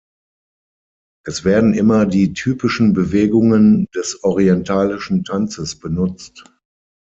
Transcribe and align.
Es 1.27 1.45
werden 1.45 1.75
immer 1.75 2.07
die 2.07 2.33
typischen 2.33 2.93
Bewegungen 2.93 3.85
des 3.93 4.23
orientalischen 4.23 5.23
Tanzes 5.23 5.77
benutzt. 5.77 6.43